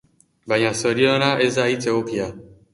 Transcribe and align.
Baina 0.53 0.71
zoriona 0.79 1.29
ez 1.45 1.53
da 1.61 1.69
hitz 1.75 1.81
egokia. 1.95 2.35